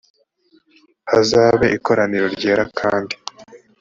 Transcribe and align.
hazabe 1.11 1.67
ikoraniro 1.77 2.25
ryera 2.35 2.63
kandi 2.79 3.13